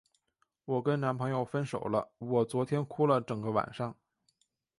[0.65, 3.95] 我跟男朋友分手了，我昨天哭了整个晚上。